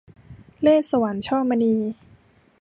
[0.61, 1.75] เล่ห์สวรรค์- ช่อมณี